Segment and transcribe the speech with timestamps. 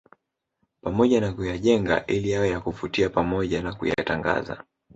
[0.83, 4.63] Pamoja na kuyajenga ili yawe ya kuvutia pamoja na kuyatangaza